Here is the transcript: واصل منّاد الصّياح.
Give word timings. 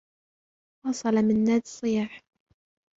واصل 0.85 1.15
منّاد 1.15 1.61
الصّياح. 1.65 2.21